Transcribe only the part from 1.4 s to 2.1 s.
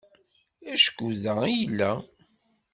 i yella.